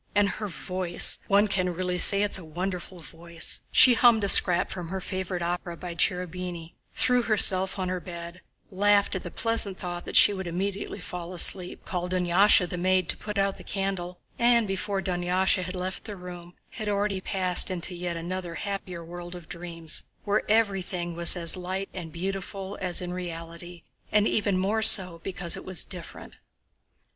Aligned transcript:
and 0.15 0.27
her 0.29 0.47
voice! 0.47 1.19
One 1.27 1.47
can 1.47 1.75
really 1.75 1.99
say 1.99 2.23
it's 2.23 2.39
a 2.39 2.43
wonderful 2.43 2.97
voice!" 3.01 3.61
She 3.71 3.93
hummed 3.93 4.23
a 4.23 4.29
scrap 4.29 4.71
from 4.71 4.87
her 4.87 4.99
favorite 4.99 5.43
opera 5.43 5.77
by 5.77 5.93
Cherubini, 5.93 6.73
threw 6.91 7.21
herself 7.21 7.77
on 7.77 7.87
her 7.87 7.99
bed, 7.99 8.41
laughed 8.71 9.13
at 9.15 9.21
the 9.21 9.29
pleasant 9.29 9.77
thought 9.77 10.05
that 10.05 10.15
she 10.15 10.33
would 10.33 10.47
immediately 10.47 10.99
fall 10.99 11.35
asleep, 11.35 11.85
called 11.85 12.13
Dunyásha 12.13 12.67
the 12.67 12.79
maid 12.79 13.09
to 13.09 13.17
put 13.17 13.37
out 13.37 13.57
the 13.57 13.63
candle, 13.63 14.19
and 14.39 14.67
before 14.67 15.03
Dunyásha 15.03 15.61
had 15.61 15.75
left 15.75 16.05
the 16.05 16.15
room 16.15 16.55
had 16.71 16.89
already 16.89 17.21
passed 17.21 17.69
into 17.69 17.93
yet 17.93 18.17
another 18.17 18.55
happier 18.55 19.05
world 19.05 19.35
of 19.35 19.47
dreams, 19.47 20.03
where 20.23 20.41
everything 20.49 21.15
was 21.15 21.35
as 21.35 21.55
light 21.55 21.89
and 21.93 22.11
beautiful 22.11 22.75
as 22.81 23.01
in 23.03 23.13
reality, 23.13 23.83
and 24.11 24.27
even 24.27 24.57
more 24.57 24.81
so 24.81 25.21
because 25.23 25.55
it 25.55 25.63
was 25.63 25.83
different. 25.83 26.37